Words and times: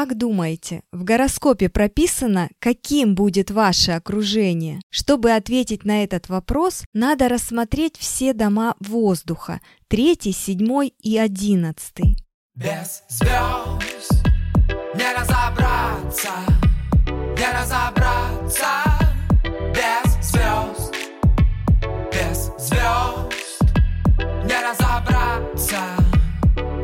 Как 0.00 0.16
думаете, 0.16 0.82
в 0.92 1.04
гороскопе 1.04 1.68
прописано, 1.68 2.48
каким 2.58 3.14
будет 3.14 3.50
ваше 3.50 3.90
окружение? 3.90 4.80
Чтобы 4.88 5.32
ответить 5.32 5.84
на 5.84 6.02
этот 6.02 6.30
вопрос, 6.30 6.84
надо 6.94 7.28
рассмотреть 7.28 7.98
все 7.98 8.32
дома 8.32 8.76
воздуха– 8.80 9.60
третий, 9.88 10.32
седьмой 10.32 10.94
и 11.02 11.18
одиннадцатый. 11.18 12.16
Без 12.54 13.02
звезд 13.10 14.24
не 14.94 15.12
разобраться, 15.14 16.30
не 17.06 17.60
разобраться, 17.60 18.68
без 19.74 20.26
звезд, 20.26 20.94
без 22.10 22.50
звезд 22.58 23.34
не 24.46 24.66
разобраться, 24.66 25.78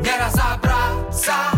не 0.03 0.23
разобраться. 0.23 1.56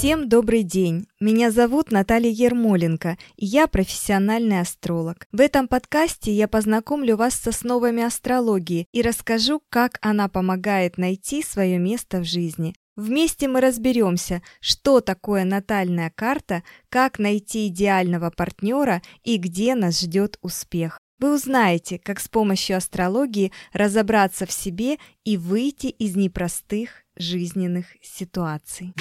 Всем 0.00 0.30
добрый 0.30 0.62
день! 0.62 1.06
Меня 1.20 1.50
зовут 1.50 1.90
Наталья 1.90 2.30
Ермоленко, 2.30 3.18
и 3.36 3.44
я 3.44 3.66
профессиональный 3.66 4.60
астролог. 4.60 5.26
В 5.30 5.42
этом 5.42 5.68
подкасте 5.68 6.32
я 6.32 6.48
познакомлю 6.48 7.18
вас 7.18 7.34
с 7.34 7.46
основами 7.48 8.02
астрологии 8.02 8.88
и 8.92 9.02
расскажу, 9.02 9.60
как 9.68 9.98
она 10.00 10.28
помогает 10.28 10.96
найти 10.96 11.42
свое 11.42 11.76
место 11.76 12.20
в 12.20 12.24
жизни. 12.24 12.74
Вместе 12.96 13.46
мы 13.46 13.60
разберемся, 13.60 14.40
что 14.62 15.02
такое 15.02 15.44
натальная 15.44 16.10
карта, 16.14 16.62
как 16.88 17.18
найти 17.18 17.66
идеального 17.66 18.30
партнера 18.30 19.02
и 19.22 19.36
где 19.36 19.74
нас 19.74 20.00
ждет 20.00 20.38
успех. 20.40 20.98
Вы 21.18 21.34
узнаете, 21.34 21.98
как 21.98 22.20
с 22.20 22.28
помощью 22.28 22.78
астрологии 22.78 23.52
разобраться 23.74 24.46
в 24.46 24.52
себе 24.52 24.96
и 25.24 25.36
выйти 25.36 25.88
из 25.88 26.16
непростых 26.16 27.04
жизненных 27.20 27.86
ситуаций. 28.02 28.92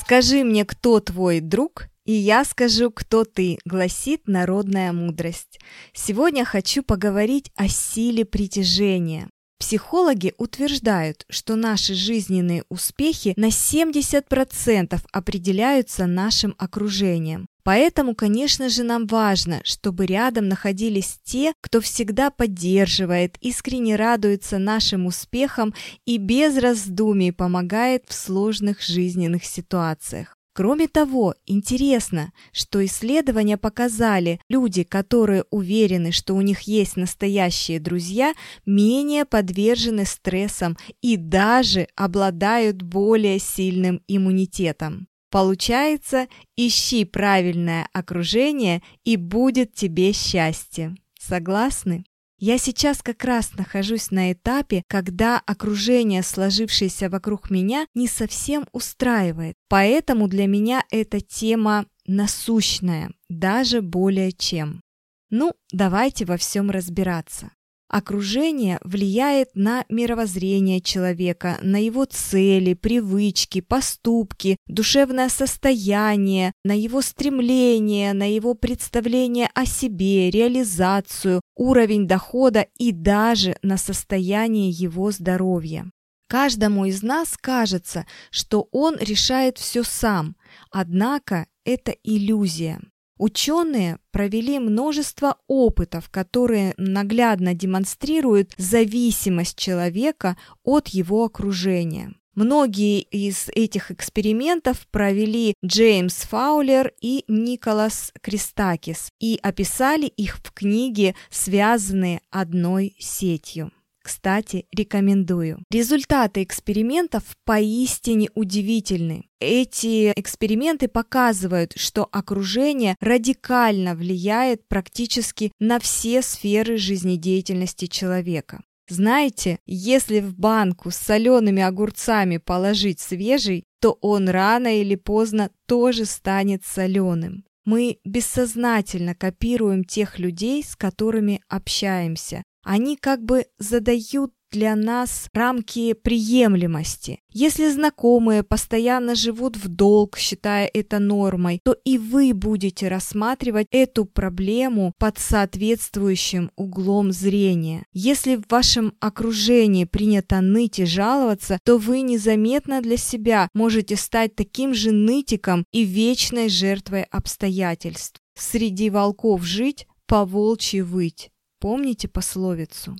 Скажи 0.00 0.44
мне, 0.44 0.64
кто 0.64 1.00
твой 1.00 1.40
друг, 1.40 1.88
и 2.04 2.12
я 2.12 2.44
скажу, 2.44 2.90
кто 2.90 3.24
ты, 3.24 3.58
гласит 3.64 4.28
народная 4.28 4.92
мудрость. 4.92 5.58
Сегодня 5.92 6.44
хочу 6.44 6.84
поговорить 6.84 7.50
о 7.56 7.68
силе 7.68 8.24
притяжения. 8.24 9.28
Психологи 9.58 10.34
утверждают, 10.36 11.24
что 11.30 11.56
наши 11.56 11.94
жизненные 11.94 12.64
успехи 12.68 13.32
на 13.36 13.46
70% 13.46 15.00
определяются 15.12 16.06
нашим 16.06 16.54
окружением. 16.58 17.46
Поэтому, 17.64 18.14
конечно 18.14 18.68
же, 18.68 18.84
нам 18.84 19.06
важно, 19.06 19.60
чтобы 19.64 20.06
рядом 20.06 20.48
находились 20.48 21.18
те, 21.24 21.52
кто 21.60 21.80
всегда 21.80 22.30
поддерживает, 22.30 23.36
искренне 23.40 23.96
радуется 23.96 24.58
нашим 24.58 25.06
успехам 25.06 25.74
и 26.04 26.18
без 26.18 26.58
раздумий 26.58 27.32
помогает 27.32 28.04
в 28.06 28.12
сложных 28.12 28.82
жизненных 28.82 29.44
ситуациях. 29.44 30.35
Кроме 30.56 30.88
того, 30.88 31.34
интересно, 31.44 32.32
что 32.50 32.82
исследования 32.82 33.58
показали, 33.58 34.40
люди, 34.48 34.84
которые 34.84 35.44
уверены, 35.50 36.12
что 36.12 36.32
у 36.32 36.40
них 36.40 36.62
есть 36.62 36.96
настоящие 36.96 37.78
друзья, 37.78 38.32
менее 38.64 39.26
подвержены 39.26 40.06
стрессам 40.06 40.78
и 41.02 41.18
даже 41.18 41.88
обладают 41.94 42.80
более 42.80 43.38
сильным 43.38 44.00
иммунитетом. 44.08 45.08
Получается, 45.30 46.26
ищи 46.56 47.04
правильное 47.04 47.86
окружение 47.92 48.82
и 49.04 49.18
будет 49.18 49.74
тебе 49.74 50.14
счастье. 50.14 50.96
Согласны? 51.20 52.06
Я 52.38 52.58
сейчас 52.58 53.02
как 53.02 53.24
раз 53.24 53.54
нахожусь 53.54 54.10
на 54.10 54.32
этапе, 54.32 54.82
когда 54.88 55.38
окружение, 55.38 56.22
сложившееся 56.22 57.08
вокруг 57.08 57.50
меня, 57.50 57.86
не 57.94 58.08
совсем 58.08 58.66
устраивает. 58.72 59.54
Поэтому 59.68 60.28
для 60.28 60.46
меня 60.46 60.84
эта 60.90 61.20
тема 61.20 61.86
насущная, 62.06 63.10
даже 63.30 63.80
более 63.80 64.32
чем. 64.32 64.82
Ну, 65.30 65.54
давайте 65.72 66.26
во 66.26 66.36
всем 66.36 66.70
разбираться. 66.70 67.52
Окружение 67.88 68.80
влияет 68.82 69.54
на 69.54 69.84
мировоззрение 69.88 70.80
человека, 70.80 71.58
на 71.62 71.76
его 71.76 72.04
цели, 72.04 72.74
привычки, 72.74 73.60
поступки, 73.60 74.56
душевное 74.66 75.28
состояние, 75.28 76.52
на 76.64 76.72
его 76.72 77.00
стремление, 77.00 78.12
на 78.12 78.28
его 78.28 78.54
представление 78.54 79.48
о 79.54 79.66
себе, 79.66 80.30
реализацию, 80.30 81.40
уровень 81.54 82.08
дохода 82.08 82.66
и 82.76 82.90
даже 82.90 83.56
на 83.62 83.76
состояние 83.76 84.70
его 84.70 85.12
здоровья. 85.12 85.88
Каждому 86.28 86.86
из 86.86 87.04
нас 87.04 87.36
кажется, 87.40 88.04
что 88.32 88.66
он 88.72 88.96
решает 88.98 89.58
все 89.58 89.84
сам, 89.84 90.34
однако 90.72 91.46
это 91.64 91.92
иллюзия. 92.02 92.80
Ученые 93.18 93.98
провели 94.10 94.58
множество 94.58 95.38
опытов, 95.46 96.10
которые 96.10 96.74
наглядно 96.76 97.54
демонстрируют 97.54 98.52
зависимость 98.58 99.58
человека 99.58 100.36
от 100.62 100.88
его 100.88 101.24
окружения. 101.24 102.14
Многие 102.34 103.00
из 103.00 103.48
этих 103.48 103.90
экспериментов 103.90 104.86
провели 104.88 105.54
Джеймс 105.64 106.16
Фаулер 106.24 106.92
и 107.00 107.24
Николас 107.28 108.12
Кристакис 108.20 109.10
и 109.18 109.38
описали 109.42 110.06
их 110.06 110.36
в 110.36 110.52
книге, 110.52 111.14
связанные 111.30 112.20
одной 112.30 112.94
сетью. 112.98 113.72
Кстати, 114.06 114.66
рекомендую. 114.70 115.64
Результаты 115.68 116.44
экспериментов 116.44 117.24
поистине 117.44 118.28
удивительны. 118.36 119.24
Эти 119.40 120.12
эксперименты 120.14 120.86
показывают, 120.86 121.72
что 121.74 122.08
окружение 122.12 122.94
радикально 123.00 123.96
влияет 123.96 124.68
практически 124.68 125.50
на 125.58 125.80
все 125.80 126.22
сферы 126.22 126.76
жизнедеятельности 126.76 127.86
человека. 127.86 128.62
Знаете, 128.88 129.58
если 129.66 130.20
в 130.20 130.36
банку 130.36 130.92
с 130.92 130.96
солеными 130.96 131.64
огурцами 131.64 132.36
положить 132.36 133.00
свежий, 133.00 133.64
то 133.80 133.98
он 134.00 134.28
рано 134.28 134.80
или 134.80 134.94
поздно 134.94 135.50
тоже 135.66 136.04
станет 136.04 136.64
соленым. 136.64 137.42
Мы 137.64 137.98
бессознательно 138.04 139.16
копируем 139.16 139.82
тех 139.82 140.20
людей, 140.20 140.62
с 140.62 140.76
которыми 140.76 141.42
общаемся, 141.48 142.44
они 142.66 142.96
как 142.96 143.22
бы 143.22 143.46
задают 143.58 144.32
для 144.50 144.74
нас 144.74 145.28
рамки 145.32 145.92
приемлемости. 145.92 147.20
Если 147.30 147.68
знакомые 147.68 148.42
постоянно 148.42 149.14
живут 149.14 149.56
в 149.56 149.68
долг, 149.68 150.16
считая 150.16 150.70
это 150.72 150.98
нормой, 150.98 151.60
то 151.64 151.76
и 151.84 151.98
вы 151.98 152.32
будете 152.32 152.88
рассматривать 152.88 153.66
эту 153.70 154.04
проблему 154.04 154.92
под 154.98 155.18
соответствующим 155.18 156.50
углом 156.56 157.12
зрения. 157.12 157.84
Если 157.92 158.36
в 158.36 158.44
вашем 158.48 158.94
окружении 159.00 159.84
принято 159.84 160.40
ныть 160.40 160.78
и 160.78 160.86
жаловаться, 160.86 161.58
то 161.64 161.78
вы 161.78 162.00
незаметно 162.00 162.80
для 162.80 162.96
себя 162.96 163.48
можете 163.52 163.96
стать 163.96 164.34
таким 164.34 164.74
же 164.74 164.90
нытиком 164.90 165.66
и 165.72 165.84
вечной 165.84 166.48
жертвой 166.48 167.02
обстоятельств. 167.04 168.20
Среди 168.36 168.90
волков 168.90 169.44
жить, 169.44 169.86
по 170.06 170.24
волчьи 170.24 170.82
выть. 170.82 171.30
Помните 171.66 172.06
пословицу? 172.06 172.96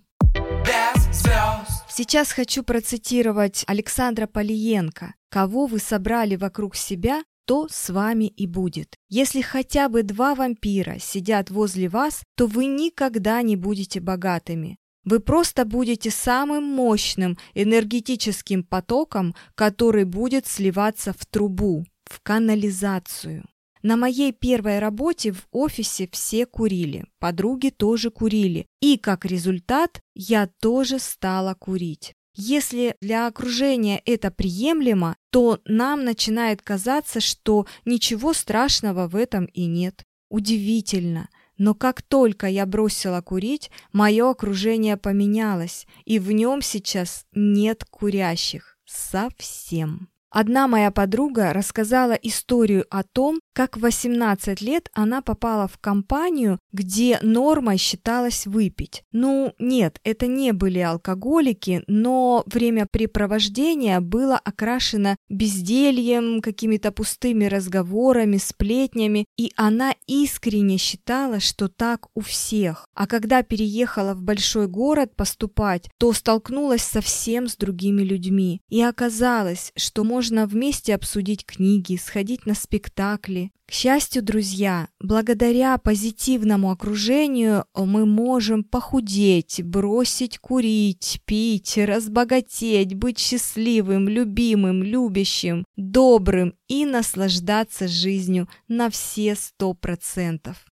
Сейчас 1.89 2.33
хочу 2.33 2.65
процитировать 2.65 3.63
Александра 3.69 4.27
Полиенко. 4.27 5.15
«Кого 5.29 5.67
вы 5.67 5.79
собрали 5.79 6.35
вокруг 6.35 6.75
себя, 6.75 7.23
то 7.45 7.69
с 7.71 7.91
вами 7.91 8.25
и 8.25 8.49
будет. 8.49 8.97
Если 9.09 9.41
хотя 9.41 9.89
бы 9.89 10.03
два 10.03 10.35
вампира 10.35 10.99
сидят 10.99 11.49
возле 11.49 11.89
вас, 11.89 12.25
то 12.35 12.49
вы 12.49 12.67
никогда 12.67 13.41
не 13.43 13.55
будете 13.55 14.01
богатыми. 14.01 14.79
Вы 15.05 15.21
просто 15.21 15.65
будете 15.65 16.11
самым 16.11 16.65
мощным 16.65 17.39
энергетическим 17.55 18.65
потоком, 18.65 19.37
который 19.55 20.03
будет 20.03 20.49
сливаться 20.49 21.13
в 21.17 21.25
трубу, 21.25 21.85
в 22.05 22.21
канализацию. 22.21 23.45
На 23.87 23.97
моей 23.97 24.33
первой 24.33 24.81
работе 24.81 25.31
в 25.31 25.47
офисе 25.53 26.09
все 26.11 26.45
курили, 26.45 27.05
подруги 27.21 27.69
тоже 27.69 28.11
курили, 28.11 28.67
и 28.81 28.99
как 28.99 29.25
результат 29.25 30.01
я 30.13 30.49
тоже 30.61 30.99
стала 30.99 31.55
курить. 31.55 32.13
Если 32.35 32.97
для 33.01 33.29
окружения 33.29 34.03
это 34.05 34.33
приемлемо, 34.33 35.15
то 35.31 35.61
нам 35.67 36.05
начинает 36.05 36.63
казаться, 36.63 37.21
что 37.21 37.69
ничего 37.85 38.33
страшного 38.33 39.07
в 39.07 39.15
этом 39.15 39.45
и 39.45 39.67
нет. 39.67 40.03
Удивительно, 40.31 41.29
но 41.57 41.73
как 41.73 42.03
только 42.03 42.49
я 42.49 42.67
бросила 42.67 43.21
курить, 43.21 43.71
мое 43.93 44.29
окружение 44.29 44.97
поменялось, 44.97 45.87
и 46.05 46.19
в 46.19 46.33
нем 46.33 46.61
сейчас 46.61 47.25
нет 47.31 47.85
курящих. 47.89 48.79
Совсем. 48.85 50.09
Одна 50.39 50.69
моя 50.69 50.91
подруга 50.91 51.55
рассказала 51.55 52.13
историю 52.13 52.85
о 52.91 53.05
том, 53.05 53.41
как 53.55 53.79
в 53.79 53.81
18 53.81 54.61
лет 54.61 54.91
она 54.93 55.23
попала 55.23 55.67
в 55.67 55.79
компанию, 55.79 56.59
где 56.73 57.19
нормой 57.23 57.79
считалось 57.79 58.45
выпить. 58.47 59.03
Ну, 59.13 59.55
нет, 59.59 59.99
это 60.05 60.27
не 60.27 60.53
были 60.53 60.81
алкоголики, 60.81 61.83
но 61.87 62.45
времяпрепровождение 62.45 64.01
было 64.01 64.37
окрашено 64.37 65.17
бездельем, 65.31 66.43
какими-то 66.43 66.93
пустыми 66.93 67.47
разговорами, 67.47 68.37
сплетнями, 68.37 69.25
и 69.39 69.55
она 69.57 69.95
искренне 70.07 70.77
считала, 70.77 71.41
что 71.41 71.69
так 71.69 72.09
у 72.15 72.21
всех. 72.21 72.87
А 72.95 73.07
когда 73.07 73.43
переехала 73.43 74.13
в 74.13 74.21
большой 74.21 74.69
город 74.69 75.17
поступать, 75.17 75.89
то 75.97 76.13
столкнулась 76.13 76.83
совсем 76.83 77.49
с 77.49 77.57
другими 77.57 78.03
людьми. 78.03 78.61
И 78.69 78.83
оказалось, 78.83 79.73
что 79.77 80.05
можно 80.05 80.26
вместе 80.47 80.95
обсудить 80.95 81.45
книги, 81.45 81.97
сходить 81.97 82.47
на 82.47 82.55
спектакли, 82.55 83.53
к 83.69 83.73
счастью, 83.73 84.23
друзья, 84.23 84.87
благодаря 85.01 85.77
позитивному 85.79 86.71
окружению 86.71 87.65
мы 87.75 88.07
можем 88.07 88.63
похудеть, 88.63 89.61
бросить 89.65 90.39
курить, 90.39 91.21
пить, 91.25 91.77
разбогатеть, 91.77 92.95
быть 92.95 93.19
счастливым, 93.19 94.09
любимым, 94.09 94.85
любящим, 94.85 95.65
добрым 95.77 96.55
и 96.69 96.85
наслаждаться 96.85 97.89
жизнью 97.89 98.49
на 98.69 98.89
все 98.89 99.35
сто 99.35 99.75
процентов. 99.75 100.65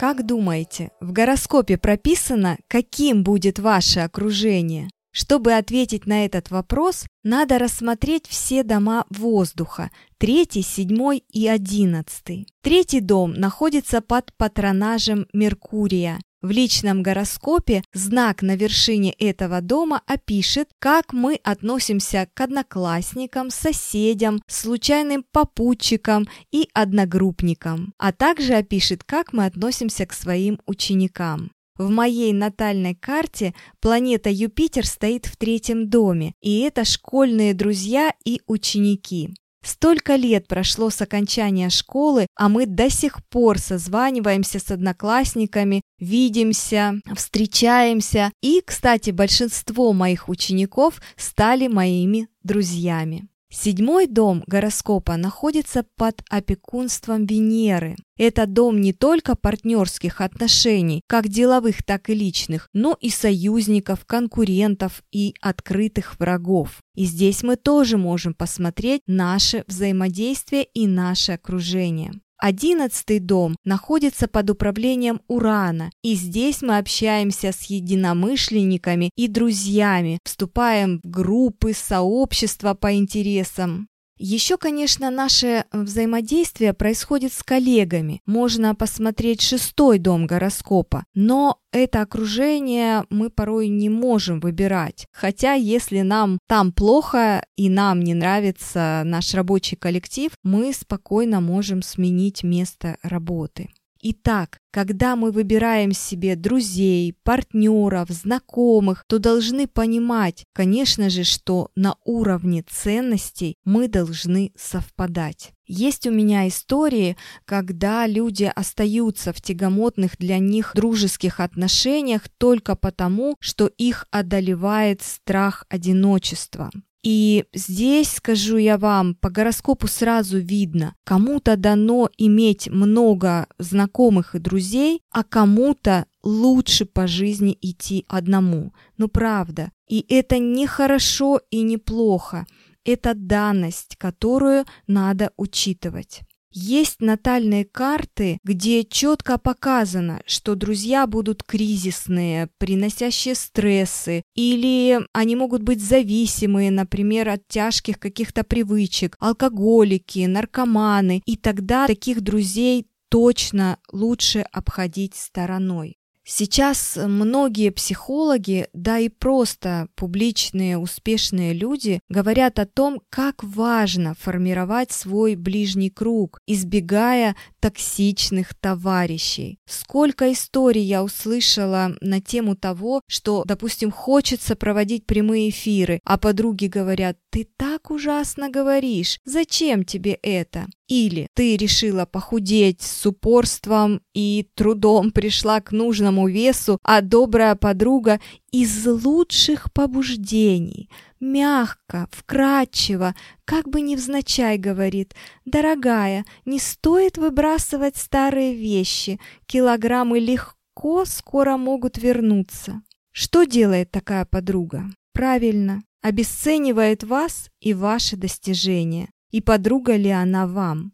Как 0.00 0.24
думаете, 0.24 0.92
в 1.02 1.12
гороскопе 1.12 1.76
прописано, 1.76 2.56
каким 2.68 3.22
будет 3.22 3.58
ваше 3.58 4.00
окружение? 4.00 4.88
Чтобы 5.12 5.52
ответить 5.52 6.06
на 6.06 6.24
этот 6.24 6.50
вопрос, 6.50 7.04
надо 7.22 7.58
рассмотреть 7.58 8.26
все 8.26 8.62
дома 8.62 9.04
воздуха– 9.10 9.90
третий, 10.18 10.62
седьмой 10.62 11.22
и 11.30 11.46
одиннадцатый. 11.46 12.46
Третий 12.62 13.00
дом 13.00 13.34
находится 13.34 14.00
под 14.00 14.32
патронажем 14.38 15.26
Меркурия, 15.34 16.18
в 16.42 16.50
личном 16.50 17.02
гороскопе 17.02 17.82
знак 17.92 18.42
на 18.42 18.56
вершине 18.56 19.12
этого 19.12 19.60
дома 19.60 20.02
опишет, 20.06 20.70
как 20.78 21.12
мы 21.12 21.38
относимся 21.42 22.28
к 22.32 22.40
одноклассникам, 22.40 23.50
соседям, 23.50 24.42
случайным 24.46 25.24
попутчикам 25.32 26.28
и 26.50 26.68
одногруппникам, 26.72 27.94
а 27.98 28.12
также 28.12 28.54
опишет, 28.54 29.04
как 29.04 29.32
мы 29.32 29.46
относимся 29.46 30.06
к 30.06 30.12
своим 30.12 30.60
ученикам. 30.66 31.50
В 31.76 31.88
моей 31.88 32.32
натальной 32.34 32.94
карте 32.94 33.54
планета 33.80 34.28
Юпитер 34.28 34.86
стоит 34.86 35.24
в 35.24 35.36
третьем 35.38 35.88
доме, 35.88 36.34
и 36.42 36.60
это 36.60 36.84
школьные 36.84 37.54
друзья 37.54 38.12
и 38.24 38.42
ученики. 38.46 39.34
Столько 39.62 40.16
лет 40.16 40.48
прошло 40.48 40.90
с 40.90 41.02
окончания 41.02 41.68
школы, 41.68 42.26
а 42.34 42.48
мы 42.48 42.66
до 42.66 42.88
сих 42.88 43.24
пор 43.28 43.58
созваниваемся 43.58 44.58
с 44.58 44.70
одноклассниками, 44.70 45.82
видимся, 45.98 46.94
встречаемся. 47.14 48.32
И, 48.42 48.62
кстати, 48.64 49.10
большинство 49.10 49.92
моих 49.92 50.28
учеников 50.28 51.00
стали 51.16 51.66
моими 51.66 52.28
друзьями. 52.42 53.29
Седьмой 53.52 54.06
дом 54.06 54.44
гороскопа 54.46 55.16
находится 55.16 55.84
под 55.96 56.22
опекунством 56.30 57.26
Венеры. 57.26 57.96
Это 58.16 58.46
дом 58.46 58.80
не 58.80 58.92
только 58.92 59.34
партнерских 59.34 60.20
отношений, 60.20 61.02
как 61.08 61.26
деловых, 61.26 61.82
так 61.82 62.10
и 62.10 62.14
личных, 62.14 62.68
но 62.72 62.96
и 63.00 63.10
союзников, 63.10 64.06
конкурентов 64.06 65.02
и 65.10 65.34
открытых 65.40 66.20
врагов. 66.20 66.80
И 66.94 67.04
здесь 67.04 67.42
мы 67.42 67.56
тоже 67.56 67.96
можем 67.96 68.34
посмотреть 68.34 69.02
наше 69.08 69.64
взаимодействие 69.66 70.64
и 70.72 70.86
наше 70.86 71.32
окружение. 71.32 72.12
Одиннадцатый 72.42 73.18
дом 73.18 73.54
находится 73.64 74.26
под 74.26 74.48
управлением 74.48 75.20
Урана, 75.28 75.90
и 76.02 76.14
здесь 76.14 76.62
мы 76.62 76.78
общаемся 76.78 77.52
с 77.52 77.64
единомышленниками 77.64 79.10
и 79.14 79.28
друзьями, 79.28 80.18
вступаем 80.24 81.02
в 81.04 81.10
группы, 81.10 81.74
сообщества 81.74 82.72
по 82.72 82.94
интересам. 82.94 83.89
Еще, 84.22 84.58
конечно, 84.58 85.10
наше 85.10 85.64
взаимодействие 85.72 86.74
происходит 86.74 87.32
с 87.32 87.42
коллегами. 87.42 88.20
Можно 88.26 88.74
посмотреть 88.74 89.40
шестой 89.40 89.98
дом 89.98 90.26
гороскопа, 90.26 91.04
но 91.14 91.58
это 91.72 92.02
окружение 92.02 93.06
мы 93.08 93.30
порой 93.30 93.68
не 93.68 93.88
можем 93.88 94.40
выбирать. 94.40 95.06
Хотя, 95.10 95.54
если 95.54 96.02
нам 96.02 96.38
там 96.46 96.70
плохо 96.70 97.46
и 97.56 97.70
нам 97.70 98.00
не 98.00 98.12
нравится 98.12 99.00
наш 99.06 99.32
рабочий 99.32 99.76
коллектив, 99.76 100.32
мы 100.44 100.74
спокойно 100.74 101.40
можем 101.40 101.80
сменить 101.80 102.42
место 102.42 102.98
работы. 103.02 103.70
Итак, 104.02 104.58
когда 104.72 105.14
мы 105.14 105.30
выбираем 105.30 105.92
себе 105.92 106.34
друзей, 106.34 107.14
партнеров, 107.22 108.08
знакомых, 108.08 109.04
то 109.06 109.18
должны 109.18 109.66
понимать, 109.66 110.44
конечно 110.54 111.10
же, 111.10 111.22
что 111.22 111.70
на 111.76 111.96
уровне 112.04 112.64
ценностей 112.66 113.56
мы 113.64 113.88
должны 113.88 114.52
совпадать. 114.56 115.52
Есть 115.66 116.06
у 116.06 116.10
меня 116.10 116.48
истории, 116.48 117.16
когда 117.44 118.06
люди 118.06 118.50
остаются 118.54 119.34
в 119.34 119.42
тягомотных 119.42 120.16
для 120.18 120.38
них 120.38 120.72
дружеских 120.74 121.38
отношениях 121.38 122.22
только 122.38 122.76
потому, 122.76 123.36
что 123.38 123.66
их 123.66 124.06
одолевает 124.10 125.02
страх 125.02 125.66
одиночества. 125.68 126.70
И 127.02 127.44
здесь, 127.54 128.10
скажу 128.10 128.58
я 128.58 128.76
вам, 128.76 129.14
по 129.14 129.30
гороскопу 129.30 129.86
сразу 129.86 130.38
видно, 130.38 130.94
кому-то 131.04 131.56
дано 131.56 132.10
иметь 132.18 132.68
много 132.68 133.46
знакомых 133.58 134.34
и 134.34 134.38
друзей, 134.38 135.02
а 135.10 135.24
кому-то 135.24 136.06
лучше 136.22 136.84
по 136.84 137.06
жизни 137.06 137.56
идти 137.60 138.04
одному. 138.08 138.74
Ну 138.98 139.08
правда. 139.08 139.72
И 139.88 140.04
это 140.08 140.38
не 140.38 140.66
хорошо 140.66 141.40
и 141.50 141.62
не 141.62 141.78
плохо. 141.78 142.46
Это 142.84 143.14
данность, 143.14 143.96
которую 143.96 144.64
надо 144.86 145.32
учитывать. 145.36 146.20
Есть 146.52 147.00
натальные 147.00 147.64
карты, 147.64 148.38
где 148.42 148.84
четко 148.84 149.38
показано, 149.38 150.20
что 150.26 150.56
друзья 150.56 151.06
будут 151.06 151.44
кризисные, 151.44 152.48
приносящие 152.58 153.36
стрессы, 153.36 154.22
или 154.34 155.00
они 155.12 155.36
могут 155.36 155.62
быть 155.62 155.80
зависимые, 155.80 156.72
например, 156.72 157.28
от 157.28 157.46
тяжких 157.46 158.00
каких-то 158.00 158.42
привычек, 158.42 159.16
алкоголики, 159.20 160.26
наркоманы, 160.26 161.22
и 161.24 161.36
тогда 161.36 161.86
таких 161.86 162.20
друзей 162.20 162.88
точно 163.10 163.78
лучше 163.92 164.40
обходить 164.52 165.14
стороной. 165.14 165.99
Сейчас 166.24 166.96
многие 166.96 167.70
психологи, 167.70 168.68
да 168.72 168.98
и 168.98 169.08
просто 169.08 169.88
публичные 169.96 170.78
успешные 170.78 171.52
люди 171.52 172.00
говорят 172.08 172.58
о 172.58 172.66
том, 172.66 173.00
как 173.08 173.42
важно 173.42 174.14
формировать 174.14 174.92
свой 174.92 175.34
ближний 175.34 175.90
круг, 175.90 176.38
избегая 176.46 177.36
токсичных 177.58 178.54
товарищей. 178.54 179.58
Сколько 179.66 180.30
историй 180.32 180.82
я 180.82 181.02
услышала 181.02 181.96
на 182.00 182.20
тему 182.20 182.54
того, 182.54 183.00
что, 183.08 183.44
допустим, 183.46 183.90
хочется 183.90 184.56
проводить 184.56 185.06
прямые 185.06 185.48
эфиры, 185.48 186.00
а 186.04 186.18
подруги 186.18 186.66
говорят, 186.66 187.16
ты 187.30 187.48
так 187.56 187.90
ужасно 187.90 188.50
говоришь, 188.50 189.18
зачем 189.24 189.84
тебе 189.84 190.12
это? 190.12 190.66
Или 190.90 191.28
ты 191.34 191.56
решила 191.56 192.04
похудеть 192.04 192.82
с 192.82 193.06
упорством 193.06 194.02
и 194.12 194.48
трудом 194.56 195.12
пришла 195.12 195.60
к 195.60 195.70
нужному 195.70 196.26
весу, 196.26 196.78
а 196.82 197.00
добрая 197.00 197.54
подруга 197.54 198.20
из 198.50 198.84
лучших 198.88 199.72
побуждений, 199.72 200.90
мягко, 201.20 202.08
вкрадчиво, 202.10 203.14
как 203.44 203.68
бы 203.68 203.82
невзначай 203.82 204.58
говорит, 204.58 205.14
«Дорогая, 205.44 206.24
не 206.44 206.58
стоит 206.58 207.18
выбрасывать 207.18 207.96
старые 207.96 208.56
вещи, 208.56 209.20
килограммы 209.46 210.18
легко 210.18 211.04
скоро 211.04 211.56
могут 211.56 211.98
вернуться». 211.98 212.82
Что 213.12 213.44
делает 213.44 213.92
такая 213.92 214.24
подруга? 214.24 214.86
Правильно, 215.12 215.84
обесценивает 216.02 217.04
вас 217.04 217.48
и 217.60 217.74
ваши 217.74 218.16
достижения. 218.16 219.08
И 219.30 219.40
подруга 219.40 219.96
ли 219.96 220.10
она 220.10 220.46
вам? 220.46 220.92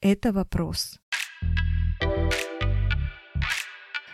Это 0.00 0.32
вопрос. 0.32 0.98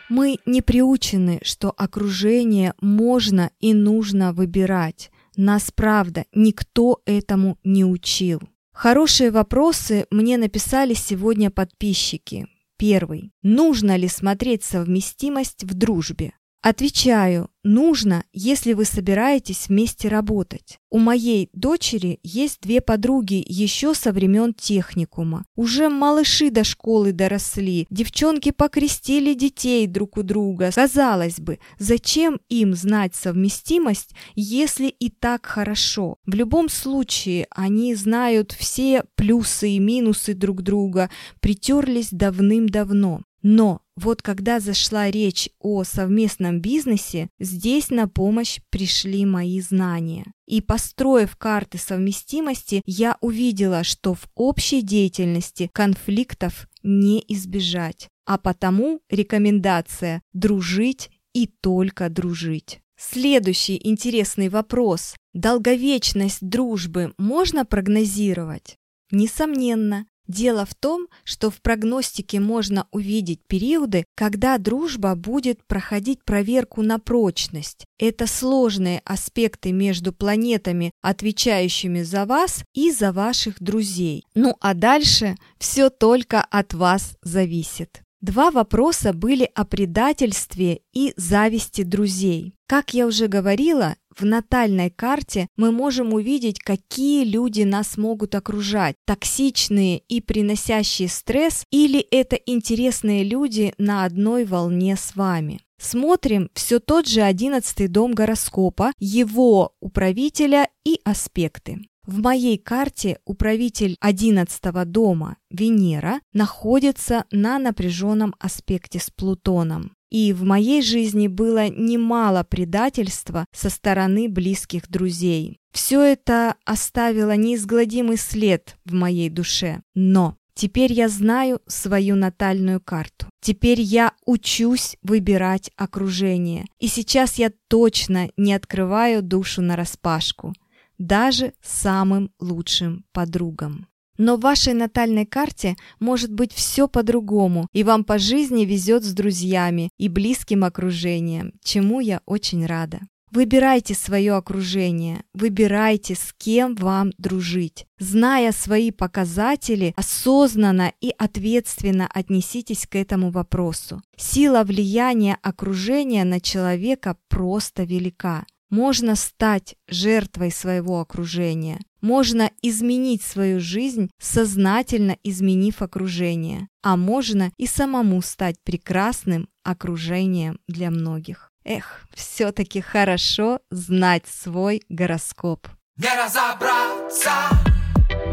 Мы 0.08 0.38
не 0.44 0.60
приучены, 0.60 1.38
что 1.42 1.70
окружение 1.70 2.74
можно 2.80 3.52
и 3.60 3.72
нужно 3.72 4.32
выбирать. 4.32 5.12
Нас, 5.36 5.70
правда, 5.70 6.24
никто 6.34 7.00
этому 7.06 7.58
не 7.62 7.84
учил. 7.84 8.40
Хорошие 8.72 9.30
вопросы 9.30 10.06
мне 10.10 10.36
написали 10.36 10.94
сегодня 10.94 11.50
подписчики. 11.50 12.48
Первый. 12.76 13.30
Нужно 13.42 13.96
ли 13.96 14.08
смотреть 14.08 14.64
совместимость 14.64 15.62
в 15.62 15.74
дружбе? 15.74 16.32
Отвечаю, 16.62 17.48
нужно, 17.64 18.24
если 18.34 18.74
вы 18.74 18.84
собираетесь 18.84 19.68
вместе 19.68 20.08
работать. 20.08 20.78
У 20.90 20.98
моей 20.98 21.48
дочери 21.54 22.20
есть 22.22 22.60
две 22.60 22.82
подруги 22.82 23.42
еще 23.46 23.94
со 23.94 24.12
времен 24.12 24.52
техникума. 24.52 25.46
Уже 25.56 25.88
малыши 25.88 26.50
до 26.50 26.62
школы 26.62 27.12
доросли, 27.12 27.86
девчонки 27.88 28.50
покрестили 28.50 29.32
детей 29.32 29.86
друг 29.86 30.18
у 30.18 30.22
друга. 30.22 30.70
Казалось 30.74 31.40
бы, 31.40 31.60
зачем 31.78 32.40
им 32.50 32.74
знать 32.74 33.14
совместимость, 33.14 34.10
если 34.34 34.88
и 34.88 35.08
так 35.08 35.46
хорошо? 35.46 36.16
В 36.26 36.34
любом 36.34 36.68
случае, 36.68 37.46
они 37.50 37.94
знают 37.94 38.52
все 38.52 39.04
плюсы 39.14 39.70
и 39.70 39.78
минусы 39.78 40.34
друг 40.34 40.60
друга, 40.60 41.08
притерлись 41.40 42.10
давным-давно. 42.10 43.22
Но 43.42 43.80
вот 43.96 44.22
когда 44.22 44.60
зашла 44.60 45.10
речь 45.10 45.48
о 45.58 45.84
совместном 45.84 46.60
бизнесе, 46.60 47.28
здесь 47.38 47.90
на 47.90 48.08
помощь 48.08 48.60
пришли 48.70 49.24
мои 49.24 49.60
знания. 49.60 50.32
И 50.46 50.60
построив 50.60 51.36
карты 51.36 51.78
совместимости, 51.78 52.82
я 52.84 53.16
увидела, 53.20 53.84
что 53.84 54.14
в 54.14 54.28
общей 54.34 54.82
деятельности 54.82 55.70
конфликтов 55.72 56.66
не 56.82 57.24
избежать. 57.28 58.08
А 58.26 58.38
потому 58.38 59.00
рекомендация– 59.10 60.22
дружить 60.32 61.10
и 61.32 61.46
только 61.46 62.08
дружить. 62.08 62.80
Следующий 62.96 63.80
интересный 63.82 64.50
вопрос. 64.50 65.14
Долговечность 65.32 66.46
дружбы 66.46 67.14
можно 67.16 67.64
прогнозировать? 67.64 68.76
Несомненно, 69.10 70.06
Дело 70.26 70.64
в 70.64 70.74
том, 70.74 71.08
что 71.24 71.50
в 71.50 71.60
прогностике 71.60 72.40
можно 72.40 72.86
увидеть 72.92 73.40
периоды, 73.46 74.04
когда 74.14 74.58
дружба 74.58 75.14
будет 75.14 75.64
проходить 75.66 76.24
проверку 76.24 76.82
на 76.82 76.98
прочность. 76.98 77.84
Это 77.98 78.26
сложные 78.26 79.02
аспекты 79.04 79.72
между 79.72 80.12
планетами, 80.12 80.92
отвечающими 81.02 82.02
за 82.02 82.26
вас 82.26 82.64
и 82.74 82.92
за 82.92 83.12
ваших 83.12 83.60
друзей. 83.60 84.24
Ну 84.34 84.56
а 84.60 84.74
дальше 84.74 85.36
все 85.58 85.90
только 85.90 86.40
от 86.42 86.74
вас 86.74 87.16
зависит. 87.22 88.02
Два 88.20 88.50
вопроса 88.50 89.14
были 89.14 89.50
о 89.54 89.64
предательстве 89.64 90.82
и 90.92 91.14
зависти 91.16 91.82
друзей. 91.82 92.54
Как 92.66 92.92
я 92.92 93.06
уже 93.06 93.28
говорила, 93.28 93.96
в 94.14 94.26
натальной 94.26 94.90
карте 94.90 95.48
мы 95.56 95.72
можем 95.72 96.12
увидеть, 96.12 96.60
какие 96.60 97.24
люди 97.24 97.62
нас 97.62 97.96
могут 97.96 98.34
окружать, 98.34 98.96
токсичные 99.06 99.98
и 99.98 100.20
приносящие 100.20 101.08
стресс, 101.08 101.64
или 101.70 101.98
это 101.98 102.36
интересные 102.36 103.24
люди 103.24 103.72
на 103.78 104.04
одной 104.04 104.44
волне 104.44 104.96
с 104.96 105.16
вами. 105.16 105.60
Смотрим 105.80 106.50
все 106.52 106.78
тот 106.78 107.08
же 107.08 107.22
одиннадцатый 107.22 107.88
дом 107.88 108.12
гороскопа, 108.12 108.92
его 108.98 109.72
управителя 109.80 110.68
и 110.84 111.00
аспекты. 111.04 111.78
В 112.10 112.18
моей 112.18 112.58
карте 112.58 113.20
управитель 113.24 113.96
11 114.00 114.60
дома 114.86 115.36
Венера 115.48 116.18
находится 116.32 117.24
на 117.30 117.60
напряженном 117.60 118.34
аспекте 118.40 118.98
с 118.98 119.10
Плутоном. 119.10 119.92
И 120.10 120.32
в 120.32 120.42
моей 120.42 120.82
жизни 120.82 121.28
было 121.28 121.68
немало 121.68 122.42
предательства 122.42 123.46
со 123.52 123.70
стороны 123.70 124.28
близких 124.28 124.90
друзей. 124.90 125.58
Все 125.72 126.02
это 126.02 126.56
оставило 126.64 127.36
неизгладимый 127.36 128.16
след 128.16 128.76
в 128.84 128.92
моей 128.92 129.30
душе. 129.30 129.80
Но 129.94 130.36
Теперь 130.54 130.92
я 130.92 131.08
знаю 131.08 131.62
свою 131.68 132.16
натальную 132.16 132.80
карту. 132.80 133.26
Теперь 133.40 133.80
я 133.80 134.12
учусь 134.26 134.96
выбирать 135.00 135.70
окружение. 135.76 136.66
И 136.80 136.88
сейчас 136.88 137.36
я 137.36 137.52
точно 137.68 138.28
не 138.36 138.52
открываю 138.52 139.22
душу 139.22 139.62
на 139.62 139.76
распашку 139.76 140.52
даже 141.00 141.54
самым 141.62 142.30
лучшим 142.38 143.04
подругам. 143.12 143.88
Но 144.18 144.36
в 144.36 144.40
вашей 144.40 144.74
натальной 144.74 145.24
карте 145.24 145.76
может 145.98 146.30
быть 146.30 146.52
все 146.52 146.86
по-другому, 146.88 147.68
и 147.72 147.82
вам 147.82 148.04
по 148.04 148.18
жизни 148.18 148.66
везет 148.66 149.02
с 149.02 149.14
друзьями 149.14 149.88
и 149.96 150.08
близким 150.08 150.62
окружением, 150.62 151.54
чему 151.64 152.00
я 152.00 152.20
очень 152.26 152.66
рада. 152.66 153.00
Выбирайте 153.30 153.94
свое 153.94 154.34
окружение, 154.34 155.22
выбирайте, 155.32 156.16
с 156.16 156.34
кем 156.36 156.74
вам 156.74 157.12
дружить. 157.16 157.86
Зная 157.98 158.52
свои 158.52 158.90
показатели, 158.90 159.94
осознанно 159.96 160.92
и 161.00 161.14
ответственно 161.16 162.08
отнеситесь 162.12 162.86
к 162.86 162.96
этому 162.96 163.30
вопросу. 163.30 164.02
Сила 164.16 164.64
влияния 164.64 165.38
окружения 165.42 166.24
на 166.24 166.40
человека 166.40 167.16
просто 167.28 167.84
велика. 167.84 168.44
Можно 168.70 169.16
стать 169.16 169.74
жертвой 169.88 170.52
своего 170.52 171.00
окружения. 171.00 171.80
Можно 172.00 172.50
изменить 172.62 173.22
свою 173.22 173.60
жизнь, 173.60 174.10
сознательно 174.18 175.16
изменив 175.24 175.82
окружение. 175.82 176.68
А 176.82 176.96
можно 176.96 177.50
и 177.56 177.66
самому 177.66 178.22
стать 178.22 178.56
прекрасным 178.62 179.48
окружением 179.64 180.60
для 180.68 180.90
многих. 180.90 181.50
Эх, 181.64 182.06
все-таки 182.14 182.80
хорошо 182.80 183.60
знать 183.70 184.26
свой 184.26 184.82
гороскоп. 184.88 185.68
Не 185.96 186.08
разобраться 186.16 187.32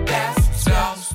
без 0.06 0.64
звезд. 0.64 1.14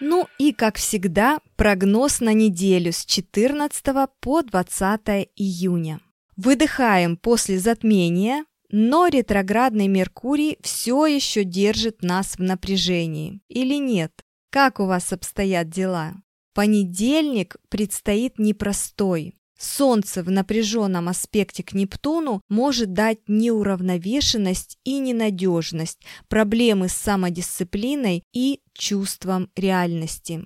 Ну 0.00 0.28
и, 0.38 0.52
как 0.52 0.76
всегда, 0.76 1.38
прогноз 1.56 2.20
на 2.20 2.32
неделю 2.32 2.92
с 2.92 3.04
14 3.04 3.84
по 4.20 4.42
20 4.42 5.30
июня. 5.36 6.00
Выдыхаем 6.36 7.16
после 7.16 7.58
затмения, 7.58 8.44
но 8.70 9.06
ретроградный 9.06 9.88
Меркурий 9.88 10.58
все 10.60 11.06
еще 11.06 11.44
держит 11.44 12.02
нас 12.02 12.36
в 12.36 12.42
напряжении. 12.42 13.40
Или 13.48 13.76
нет? 13.76 14.12
Как 14.50 14.80
у 14.80 14.86
вас 14.86 15.12
обстоят 15.12 15.70
дела? 15.70 16.14
Понедельник 16.54 17.56
предстоит 17.68 18.38
непростой. 18.38 19.34
Солнце 19.58 20.22
в 20.22 20.30
напряженном 20.30 21.08
аспекте 21.08 21.62
к 21.62 21.72
Нептуну 21.72 22.42
может 22.50 22.92
дать 22.92 23.20
неуравновешенность 23.26 24.78
и 24.84 24.98
ненадежность, 24.98 26.00
проблемы 26.28 26.88
с 26.88 26.92
самодисциплиной 26.92 28.22
и 28.34 28.60
чувством 28.74 29.50
реальности 29.56 30.44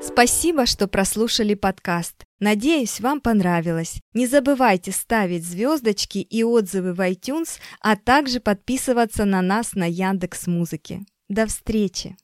Спасибо, 0.01 0.67
что 0.67 0.89
прослушали 0.89 1.55
подкаст. 1.55 2.27
Надеюсь, 2.43 2.99
вам 2.99 3.21
понравилось. 3.21 4.01
Не 4.15 4.27
забывайте 4.27 4.91
ставить 4.91 5.47
звездочки 5.47 6.19
и 6.19 6.43
отзывы 6.43 6.93
в 6.93 6.99
iTunes, 6.99 7.61
а 7.81 7.95
также 7.95 8.41
подписываться 8.41 9.25
на 9.25 9.43
нас 9.43 9.75
на 9.75 9.89
Яндекс 9.89 10.49
Музыке. 10.49 11.05
До 11.29 11.47
встречи! 11.47 12.17